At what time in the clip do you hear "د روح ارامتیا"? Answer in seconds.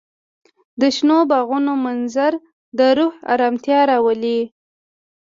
2.77-3.79